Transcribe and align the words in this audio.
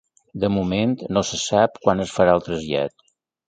De 0.43 0.47
moment, 0.53 0.95
no 1.19 1.23
se 1.31 1.41
sap 1.43 1.79
quan 1.87 2.05
es 2.09 2.17
farà 2.19 2.37
el 2.41 2.45
trasllat. 2.51 3.01